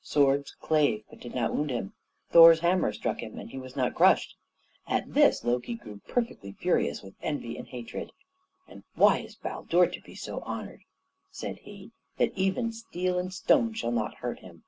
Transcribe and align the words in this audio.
Swords 0.00 0.54
clave, 0.60 1.02
but 1.10 1.18
did 1.18 1.34
not 1.34 1.52
wound 1.56 1.68
him; 1.70 1.92
Thor's 2.30 2.60
hammer 2.60 2.92
struck 2.92 3.18
him, 3.18 3.36
and 3.36 3.50
he 3.50 3.58
was 3.58 3.74
not 3.74 3.96
crushed. 3.96 4.36
At 4.86 5.12
this 5.12 5.42
Loki 5.42 5.74
grew 5.74 6.00
perfectly 6.06 6.52
furious 6.52 7.02
with 7.02 7.14
envy 7.20 7.56
and 7.58 7.66
hatred. 7.66 8.12
"And 8.68 8.84
why 8.94 9.18
is 9.18 9.34
Baldur 9.34 9.88
to 9.88 10.00
be 10.00 10.14
so 10.14 10.38
honored," 10.42 10.82
said 11.32 11.58
he 11.62 11.90
"that 12.16 12.30
even 12.38 12.70
steel 12.70 13.18
and 13.18 13.34
stone 13.34 13.72
shall 13.74 13.90
not 13.90 14.18
hurt 14.18 14.38
him?" 14.38 14.62